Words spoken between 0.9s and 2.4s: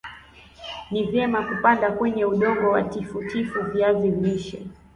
Ni vyema kupanda kwenye